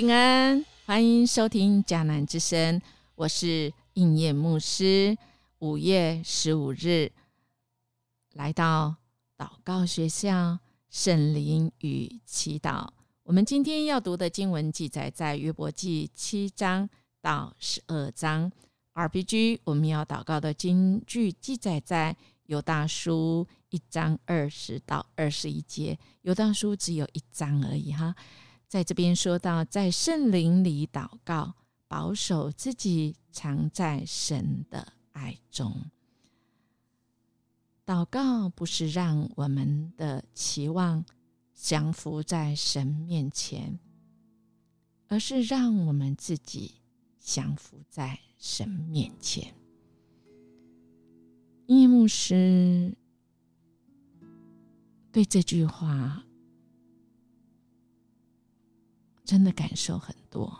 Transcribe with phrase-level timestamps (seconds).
[0.00, 2.80] 平安，欢迎收听迦南之声，
[3.16, 5.18] 我是应验牧师。
[5.58, 7.10] 五月十五日，
[8.34, 8.94] 来到
[9.36, 12.86] 祷告学校，圣灵与祈祷。
[13.24, 16.88] 我们今天要读的经文记载在约伯记七章
[17.20, 18.52] 到十二章。
[18.94, 25.98] RPG，我们要祷告的经句记载在犹大书一章二十到二十一节。
[26.22, 28.14] 犹大书只有一章而已，哈。
[28.68, 31.54] 在这边说到，在圣灵里祷告，
[31.88, 35.90] 保守自己藏在神的爱中。
[37.86, 41.02] 祷告不是让我们的期望
[41.54, 43.78] 降服在神面前，
[45.06, 46.74] 而是让我们自己
[47.18, 49.54] 降服在神面前。
[51.68, 52.94] 叶牧师
[55.10, 56.22] 对这句话。
[59.28, 60.50] 真的感受很多。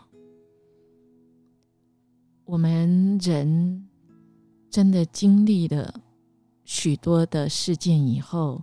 [2.45, 3.89] 我们人
[4.69, 5.99] 真的经历了
[6.65, 8.61] 许多的事件以后，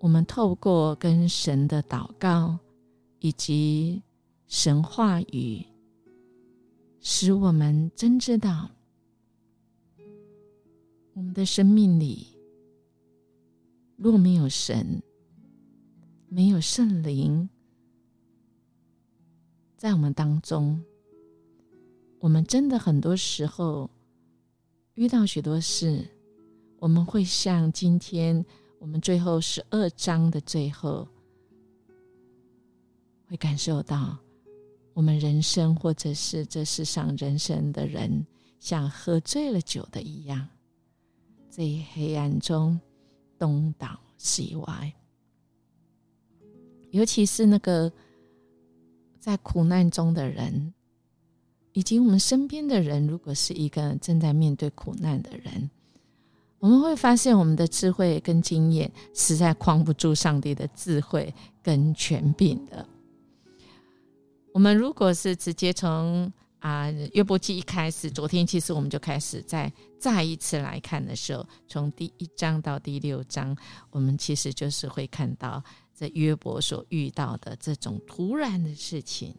[0.00, 2.58] 我们透过跟神的祷告
[3.20, 4.02] 以及
[4.46, 5.64] 神话语，
[7.00, 8.68] 使我们真知道
[11.14, 12.26] 我们的生命里
[13.96, 15.02] 若没有神，
[16.28, 17.48] 没有圣灵。
[19.80, 20.78] 在我们当中，
[22.18, 23.88] 我们真的很多时候
[24.92, 26.06] 遇到许多事，
[26.78, 28.44] 我们会像今天
[28.78, 31.08] 我们最后十二章的最后，
[33.26, 34.18] 会感受到
[34.92, 38.26] 我们人生或者是这世上人生的人，
[38.58, 40.46] 像喝醉了酒的一样，
[41.48, 41.64] 在
[41.94, 42.78] 黑暗中
[43.38, 44.92] 东倒西歪，
[46.90, 47.90] 尤其是那个。
[49.20, 50.72] 在苦难中的人，
[51.74, 55.70] 以及我们身边的人，如果是一个正在面对苦难的人，
[56.58, 61.32] 我们会发现我们的智慧跟经验实在框不住上帝的智慧
[61.62, 62.86] 跟权柄的。
[64.52, 73.54] 我们如果是直接从啊约伯记一开始，昨天其实我们就开始在再一次来看的时候，从第一章到第六章，
[73.90, 75.62] 我们其实就是会看到。
[76.00, 79.34] 在约伯所遇到的这种突然的事情，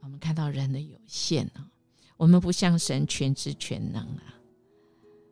[0.00, 1.68] 我们看到人的有限啊，
[2.16, 4.40] 我们不像神全知全能啊，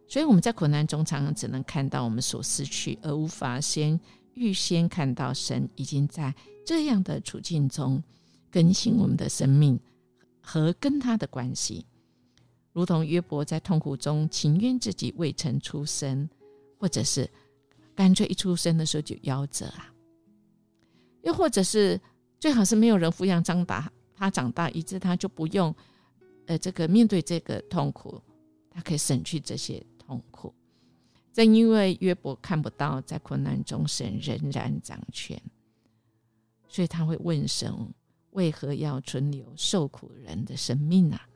[0.06, 3.98] 所以我们在苦难中常常只能看到我们所失去，而无法先
[4.34, 6.34] 预先看到神已经在
[6.66, 8.02] 这样的处境中
[8.50, 9.80] 更新我们的生命
[10.42, 11.86] 和跟他的关系，
[12.74, 16.28] 如同约伯在痛苦中情愿自己未曾出生，
[16.78, 17.30] 或者是
[17.94, 19.92] 干脆一出生的时候就夭折啊。
[21.24, 22.00] 又或者是
[22.38, 25.74] 最好是没有人抚养长大，他长大以致他就不用，
[26.46, 28.22] 呃，这个面对这个痛苦，
[28.70, 30.54] 他可以省去这些痛苦。
[31.32, 35.40] 正因为约伯看不到在困难中神仍然掌权，
[36.68, 37.74] 所以他会问神：
[38.30, 41.26] 为何要存留受苦人的生命啊？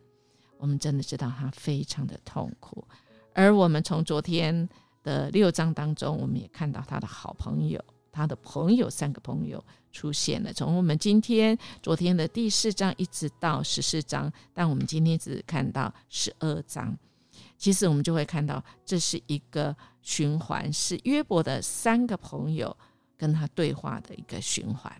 [0.58, 2.86] 我们真的知道他非常的痛苦。
[3.32, 4.68] 而我们从昨天
[5.02, 7.82] 的六章当中，我们也看到他的好朋友。
[8.18, 16.98] 他的朋友三个朋友出现了，从我们今天昨天的第四章一直到十四章，但我们今天只看到十二章。
[17.56, 22.76] 其实我们就会看到，这是一个循环，是约伯的三个朋友
[23.16, 24.92] 跟他对话的一个循环。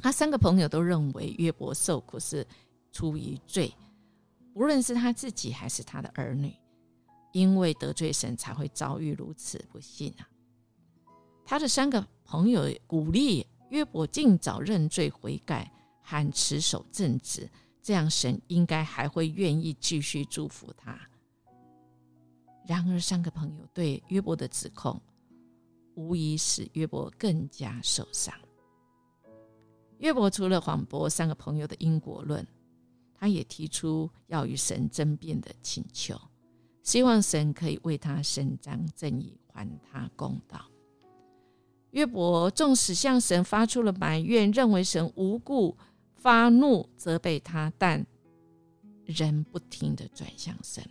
[0.00, 2.46] 他三个朋友都认为约伯受苦是
[2.92, 3.70] 出于罪，
[4.54, 6.50] 无论是他自己还是他的儿女，
[7.32, 10.26] 因为得罪神才会遭遇如此不幸啊。
[11.46, 15.72] 他的三个朋友鼓励约伯尽早认罪悔改，
[16.02, 17.48] 和持守正直，
[17.80, 20.98] 这样神应该还会愿意继续祝福他。
[22.66, 25.00] 然而，三个朋友对约伯的指控，
[25.94, 28.34] 无疑使约伯更加受伤。
[29.98, 32.44] 约伯除了反驳三个朋友的因果论，
[33.14, 36.20] 他也提出要与神争辩的请求，
[36.82, 40.68] 希望神可以为他伸张正义，还他公道。
[41.96, 45.74] 约伯纵使向神发出了埋怨，认为神无故
[46.14, 48.06] 发怒责备他，但
[49.06, 50.86] 仍不停的转向神，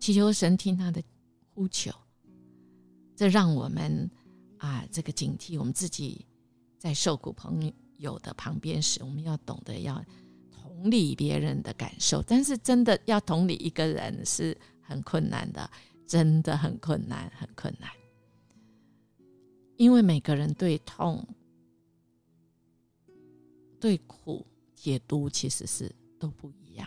[0.00, 1.00] 祈求神听他的
[1.54, 1.92] 呼求。
[3.14, 4.10] 这让我们
[4.58, 6.26] 啊，这个警惕我们自己
[6.76, 10.04] 在受苦朋友的旁边时，我们要懂得要
[10.50, 12.20] 同理别人的感受。
[12.22, 15.70] 但是真的要同理一个人是很困难的，
[16.08, 17.88] 真的很困难，很困难。
[19.80, 21.26] 因为每个人对痛
[23.80, 26.86] 对苦解读其实是都不一样。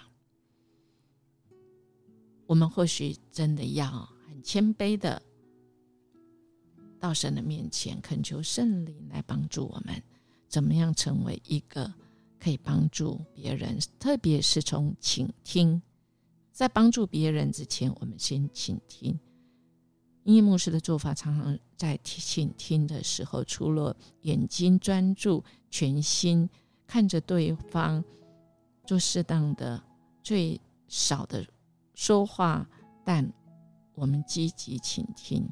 [2.45, 3.89] 我们或许真的要
[4.27, 5.19] 很谦卑的
[6.99, 9.99] 到神的面前，恳求圣灵来帮助我们，
[10.47, 11.91] 怎么样成为一个
[12.39, 15.81] 可以帮助别人，特别是从倾听，
[16.51, 19.19] 在帮助别人之前，我们先倾听。
[20.23, 26.49] 音乐牧师的做法，常常在倾听的时候，除了眼睛专注、全心
[26.87, 28.03] 看着对方，
[28.85, 29.83] 做适当的、
[30.23, 31.45] 最少的。
[31.93, 32.67] 说话，
[33.03, 33.31] 但
[33.95, 35.47] 我们积极倾听，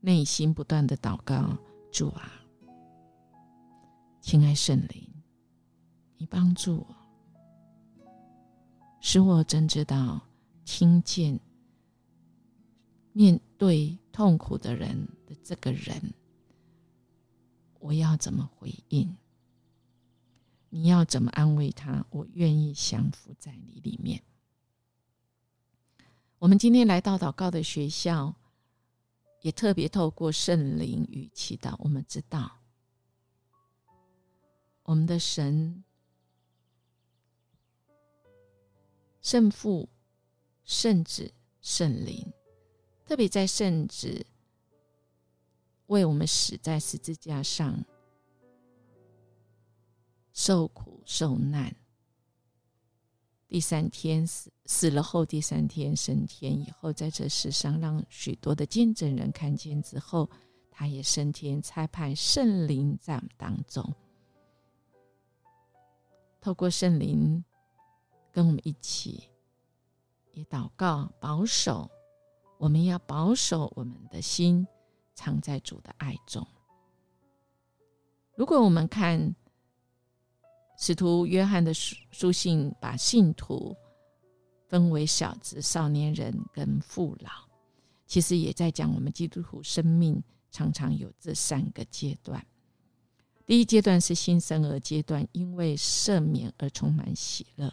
[0.00, 1.56] 内心不断的祷告。
[1.92, 2.32] 主啊，
[4.20, 5.08] 亲爱圣灵，
[6.16, 6.86] 你帮助我，
[9.00, 10.20] 使我真知道
[10.64, 11.38] 听见
[13.16, 16.12] 面对痛苦的人的这个人，
[17.78, 19.16] 我要怎么回应？
[20.68, 22.04] 你要怎么安慰他？
[22.10, 24.20] 我愿意降服在你里面。
[26.40, 28.34] 我们今天来到祷告的学校，
[29.42, 32.58] 也特别透过圣灵与祈祷，我们知道
[34.82, 35.84] 我们的神、
[39.22, 39.88] 圣父、
[40.64, 42.32] 圣子、圣灵，
[43.06, 44.26] 特别在圣子
[45.86, 47.84] 为我们死在十字架上
[50.32, 51.74] 受苦受难。
[53.46, 60.28] 第三天死死了后，第三天升天以后，在这世上让许多的见证人看见之后，
[60.70, 63.94] 他也升天，差派圣灵在当中，
[66.40, 67.44] 透过圣灵
[68.32, 69.22] 跟我们一起
[70.32, 71.88] 也祷告保守，
[72.64, 74.66] 我们要保守我们的心
[75.14, 76.46] 藏在主的爱中。
[78.34, 79.34] 如果我们看。
[80.76, 83.76] 使徒约翰的书书信把信徒
[84.66, 87.30] 分为小子、少年人跟父老，
[88.08, 90.20] 其实也在讲我们基督徒生命
[90.50, 92.44] 常常有这三个阶段。
[93.46, 97.70] 第一阶段是新生儿阶段，因为赦免而充满喜乐；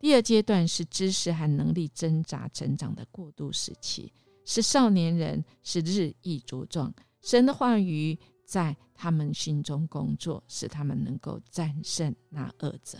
[0.00, 4.12] 第二阶段是知识和能力挣扎成长的过渡时期，
[4.44, 6.92] 是少年人，是日益茁壮。
[7.22, 8.18] 神的话语。
[8.50, 12.98] 在他们心中工作，使他们能够战胜那恶者。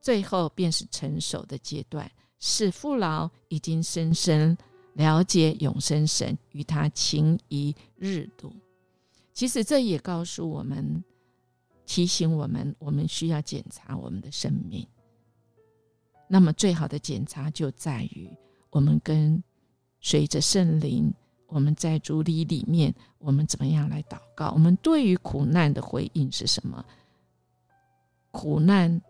[0.00, 2.08] 最后便是成熟的阶段，
[2.38, 4.56] 是父老已经深深
[4.92, 8.54] 了解永生神，与他情谊日度。
[9.32, 11.02] 其实这也告诉我们，
[11.84, 14.86] 提醒我们，我们需要检查我们的生命。
[16.28, 18.30] 那么，最好的检查就在于
[18.70, 19.42] 我们跟
[20.02, 21.10] 随着圣灵。
[21.46, 24.52] 我们在主里里面，我们怎么样来祷告？
[24.52, 26.82] 我们对于苦难的回应是什么？
[28.30, 29.02] 苦难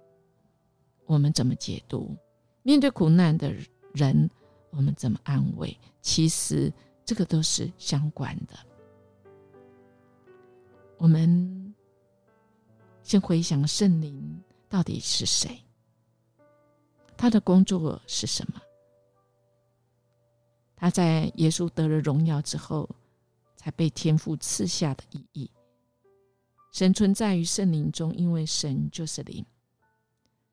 [1.07, 2.17] 我们怎么解读？
[2.65, 3.55] 面对苦难的
[3.95, 4.29] 人，
[4.71, 5.79] 我们怎么安慰？
[6.01, 6.73] 其实
[7.05, 8.59] 这个都是相关的。
[10.99, 11.73] 我们
[13.05, 15.63] 先回想圣灵到底是谁？
[17.17, 18.61] 他的工作是什么？
[20.83, 22.91] 他在耶稣得了荣耀之后，
[23.55, 25.49] 才被天父赐下的意义。
[26.73, 29.47] 神存在于圣灵中，因为神就是灵。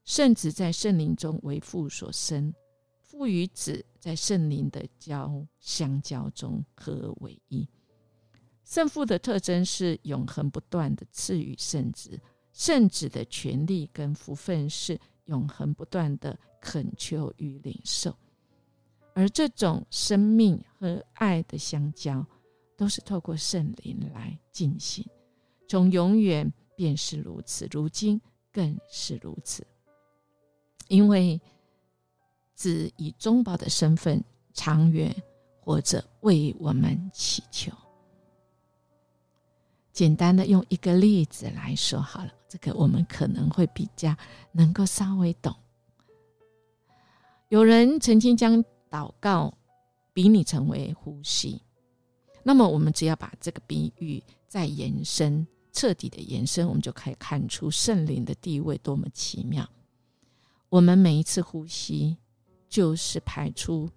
[0.05, 2.53] 圣子在圣灵中为父所生，
[3.01, 7.67] 父与子在圣灵的交相交中合而为一。
[8.63, 12.21] 圣父的特征是永恒不断的赐予圣子，
[12.53, 18.15] 圣子的权利跟福分是永恒不断的恳求与领受。
[19.19, 22.25] 而这种生命和爱的相交，
[22.77, 25.05] 都是透过圣灵来进行。
[25.67, 29.67] 从永远便是如此，如今更是如此。
[30.87, 31.37] 因为
[32.55, 34.23] 子以中保的身份，
[34.53, 35.13] 长远
[35.59, 37.73] 活着为我们祈求。
[39.91, 44.15] 简单的用一个例子来说好了，这个我们可能会比较
[44.53, 45.53] 能够稍微懂。
[47.49, 49.53] 有人曾经将祷告
[50.13, 51.61] 比拟成为呼吸，
[52.43, 59.69] 那么我们只要把这个比喻再延伸，彻底的延伸，我们就可以看出圣灵的地位多么奇妙。
[60.69, 62.17] 我们每一次呼吸，
[62.67, 63.89] 就是排出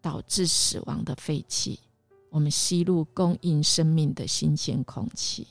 [0.00, 1.78] 导致死亡的废气；
[2.30, 5.46] 我们吸入供应生命的新鲜空气。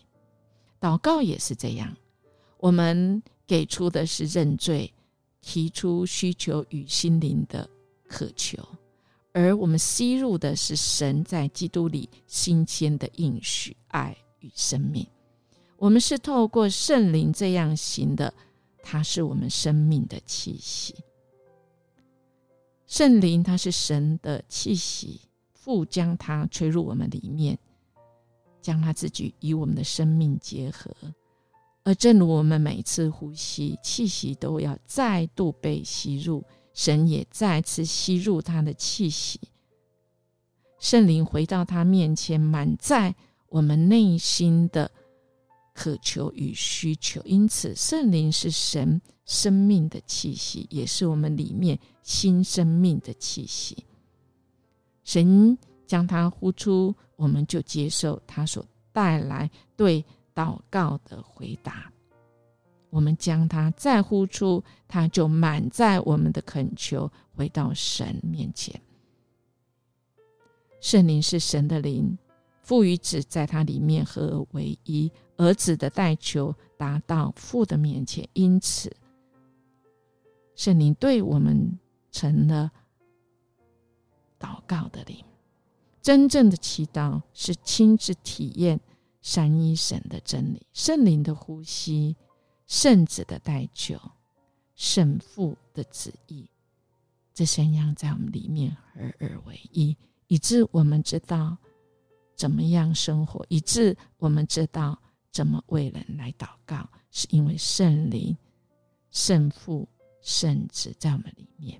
[0.79, 1.95] 祷告也是这样，
[2.57, 4.93] 我们给出的是认罪，
[5.41, 7.69] 提出需求与心灵的
[8.07, 8.57] 渴求。
[9.35, 15.05] 而我们吸入的是神在基督里新鲜的应许、爱与生命。
[15.75, 18.33] 我们是透过圣灵这样行的，
[18.81, 20.95] 它是我们生命的气息。
[22.87, 25.19] 圣灵它是神的气息，
[25.53, 27.59] 父将它吹入我们里面，
[28.61, 30.95] 将它自己与我们的生命结合。
[31.83, 36.41] 而正如我们每次呼吸，气息都要再度被吸入，
[36.75, 39.39] 神也再次吸入他的气息。
[40.77, 43.15] 圣灵回到他面前，满载
[43.47, 44.91] 我们内心的
[45.73, 47.21] 渴求与需求。
[47.23, 53.85] 因此，圣灵是神生命的气息，也是我们里面新生命的气息。
[55.03, 60.03] 神将它呼出，我们就接受它所带来对
[60.35, 61.89] 祷告的回答。
[62.95, 68.81] 我们将它再呼出，它就满载我们的恳求，回到神面前。
[70.79, 72.17] 圣灵是神的灵，
[72.61, 78.95] 父与子在它里面合而为一，儿子的代求达到父的面前，因此
[80.55, 81.77] 圣灵对我们
[82.13, 82.71] 成了
[84.39, 85.17] 祷告的灵。
[86.01, 88.79] 真正的祈祷是亲自体验
[89.21, 92.15] 三一神的真理，圣灵的呼吸，
[92.67, 93.99] 圣子的代求，
[94.75, 96.49] 圣父的旨意，
[97.33, 99.95] 这三样在我们里面合而为一。
[100.27, 101.55] 以致我们知道
[102.35, 104.99] 怎么样生活，以致我们知道
[105.31, 108.35] 怎么为人来祷告，是因为圣灵、
[109.11, 109.87] 圣父、
[110.21, 111.79] 圣子在我们里面。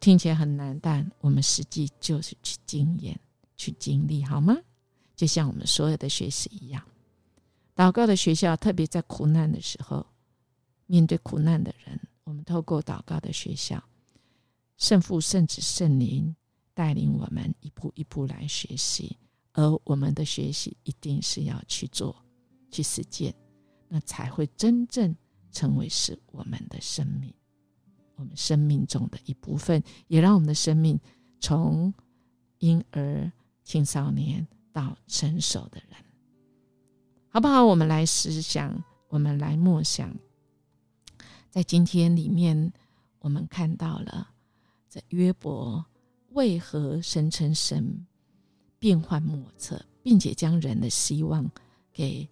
[0.00, 3.18] 听起来很难，但我们实际就是去经验、
[3.56, 4.54] 去经历，好吗？
[5.16, 6.84] 就像我们所有的学习一样，
[7.74, 10.06] 祷告的学校，特别在苦难的时候，
[10.86, 13.82] 面对苦难的人，我们透过祷告的学校。
[14.76, 16.34] 圣父、圣子、圣灵
[16.74, 19.16] 带领我们一步一步来学习，
[19.52, 22.14] 而我们的学习一定是要去做、
[22.70, 23.34] 去实践，
[23.88, 25.14] 那才会真正
[25.50, 27.32] 成为是我们的生命，
[28.16, 30.98] 我们生命中的一部分，也让我们的生命
[31.40, 31.94] 从
[32.58, 33.30] 婴儿、
[33.62, 35.96] 青少年到成熟的人，
[37.34, 37.64] 好不好？
[37.64, 40.14] 我们来思想，我们来默想，
[41.48, 42.70] 在今天里面，
[43.20, 44.28] 我们看到了。
[44.90, 45.82] 这约伯
[46.32, 48.06] 为何声称神
[48.78, 51.50] 变幻莫测，并且将人的希望
[51.90, 52.28] 给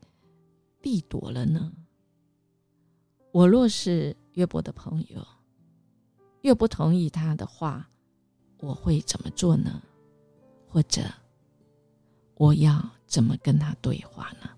[0.83, 1.73] 剥夺了呢？
[3.33, 5.26] 我若是约伯的朋友，
[6.42, 7.88] 又不同意他的话，
[8.59, 9.83] 我会怎么做呢？
[10.69, 11.00] 或者
[12.35, 14.50] 我要怎么跟他对话呢？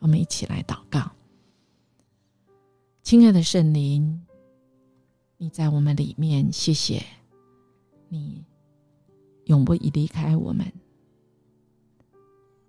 [0.00, 1.12] 我们一起来祷告，
[3.02, 4.26] 亲爱的圣灵。
[5.36, 7.02] 你在我们里面，谢谢
[8.08, 8.44] 你
[9.44, 10.70] 永不离开我们，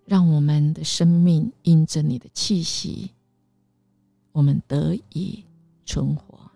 [0.05, 3.11] 让我们的生命因着你的气息，
[4.31, 5.43] 我们得以
[5.85, 6.51] 存活。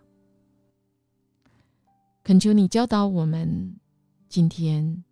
[2.24, 3.76] 恳求你教导我们，
[4.30, 5.04] 今天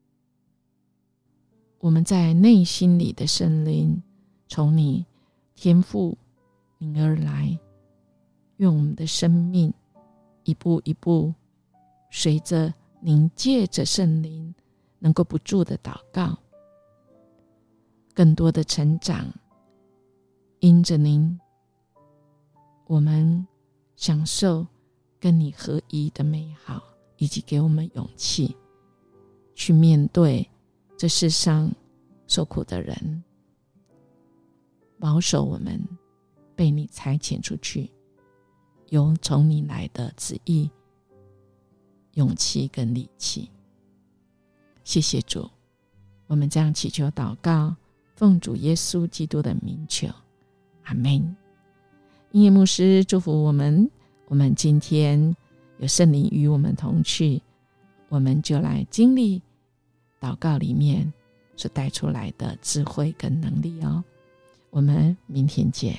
[1.80, 4.02] 我们在内心里的圣灵，
[4.48, 5.06] 从你
[5.56, 6.18] 天赋
[6.78, 7.58] 你而来，
[8.58, 9.74] 用我们的生命。
[10.46, 11.34] 一步一步，
[12.12, 14.54] 随着您借着圣灵，
[15.00, 16.38] 能够不住的祷告，
[18.14, 19.26] 更多的成长，
[20.60, 21.40] 因着您，
[22.88, 23.48] 我们
[23.96, 24.68] 享受
[25.18, 26.84] 跟你合一的美好，
[27.16, 28.54] 以及给我们勇气，
[29.56, 30.46] 去面对
[30.98, 31.72] 这世上
[32.28, 33.24] 受苦的人，
[35.04, 35.86] 保守我们
[36.56, 37.92] 被你差遣出去。
[38.88, 40.72] 有从你来的旨意、
[42.14, 43.52] 勇气跟力气，
[44.86, 45.52] 谢谢主。
[46.26, 47.76] 我们这样祈求祷告，
[48.16, 50.08] 奉主耶稣基督的名求，
[50.84, 51.36] 阿门。
[52.32, 53.92] 音乐牧师祝福我们。
[54.30, 55.36] 我们今天
[55.80, 57.42] 有圣灵与我们同去，
[58.08, 59.42] 我们就来经历
[60.22, 61.12] 祷告里面
[61.58, 64.02] 所带出来的智慧跟能力哦。
[64.74, 65.96] 我们明天见。